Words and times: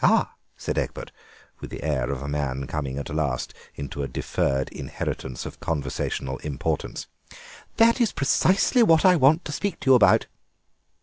"Ah!" 0.00 0.34
said 0.56 0.78
Egbert, 0.78 1.12
with 1.60 1.68
the 1.68 1.82
air 1.82 2.10
of 2.10 2.22
a 2.22 2.28
man 2.28 2.66
coming 2.66 2.96
at 2.96 3.10
last 3.14 3.52
into 3.74 4.02
a 4.02 4.08
deferred 4.08 4.70
inheritance 4.70 5.44
of 5.44 5.60
conversational 5.60 6.38
importance, 6.38 7.08
"that 7.76 8.00
is 8.00 8.10
precisely 8.10 8.82
what 8.82 9.04
I 9.04 9.16
want 9.16 9.44
to 9.44 9.52
speak 9.52 9.78
to 9.80 9.90
you 9.90 9.94
about." 9.94 10.28